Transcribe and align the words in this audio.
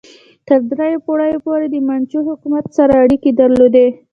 تر 0.47 0.59
دریو 0.69 1.03
پیړیو 1.05 1.43
پورې 1.45 1.65
د 1.69 1.75
منچو 1.87 2.19
حکومت 2.29 2.65
سره 2.77 2.93
اړیکې 3.03 3.31
درلودې. 3.39 3.87